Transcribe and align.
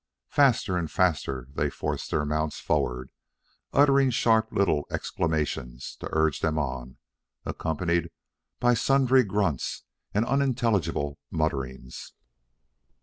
Faster 0.29 0.77
and 0.77 0.89
faster 0.89 1.45
they 1.53 1.69
forced 1.69 2.09
their 2.09 2.25
mounts 2.25 2.59
forward, 2.59 3.11
uttering 3.71 4.09
sharp 4.09 4.51
little 4.51 4.87
exclamations 4.89 5.95
to 5.99 6.09
urge 6.11 6.39
them 6.39 6.57
on, 6.57 6.97
accompanied 7.45 8.09
by 8.59 8.73
sundry 8.73 9.23
grunts 9.23 9.83
and 10.11 10.25
unintelligible 10.25 11.19
mutterings. 11.29 12.13